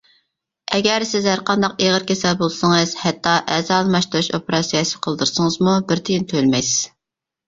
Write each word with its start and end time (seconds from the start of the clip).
ئەگەر 0.75 1.03
سىز 1.07 1.25
ھەرقانداق 1.31 1.73
ئېغىر 1.87 2.05
كېسەل 2.11 2.39
بولسىڭىز، 2.39 2.93
ھەتتا 3.01 3.33
ئەزا 3.57 3.77
ئالماشتۇرۇش 3.81 4.29
ئوپېراتسىيەسى 4.39 5.03
قىلدۇرسىڭىزمۇ 5.09 5.75
بىر 5.93 6.03
تىيىن 6.09 6.27
تۆلىمەيسىز. 6.33 6.81